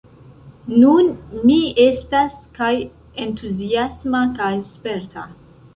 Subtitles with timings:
[0.83, 1.11] Nun
[1.49, 2.73] mi estas kaj
[3.27, 5.31] entuziasma kaj sperta.